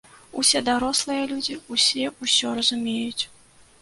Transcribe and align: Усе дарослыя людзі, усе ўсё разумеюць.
Усе 0.43 0.61
дарослыя 0.69 1.27
людзі, 1.31 1.59
усе 1.75 2.09
ўсё 2.25 2.55
разумеюць. 2.61 3.23